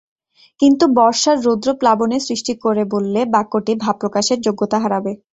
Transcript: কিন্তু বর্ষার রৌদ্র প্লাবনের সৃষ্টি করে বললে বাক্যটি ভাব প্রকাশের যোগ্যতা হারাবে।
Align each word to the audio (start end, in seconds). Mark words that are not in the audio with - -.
কিন্তু 0.59 0.85
বর্ষার 0.97 1.37
রৌদ্র 1.41 1.69
প্লাবনের 1.79 2.25
সৃষ্টি 2.27 2.53
করে 2.63 2.83
বললে 2.93 3.21
বাক্যটি 3.33 3.73
ভাব 3.83 3.95
প্রকাশের 4.01 4.39
যোগ্যতা 4.41 4.77
হারাবে। 4.83 5.11